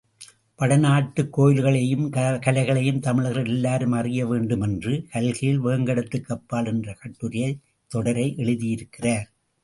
வடநாட்டுக் 0.59 1.29
கோயில்களையும், 1.37 2.09
கலைகளையும் 2.39 2.99
தமிழர்கள் 2.99 3.45
எல்லோரும் 3.45 3.91
அறிய 3.91 4.25
வேண்டுமென்று, 4.25 5.05
கல்கியில் 5.11 5.61
வேங்கடத்துக்கு 5.63 6.25
அப்பால் 6.27 6.65
என்ற 6.65 6.97
கட்டுரைத் 7.03 7.59
தொடரை 7.87 8.33
எழுதியிருக்கிறார். 8.37 9.25